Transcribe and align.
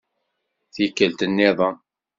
Tikkelt-nniḍen. 0.73 1.75